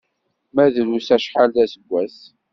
[0.53, 2.17] Ma drus acḥal d aseggas.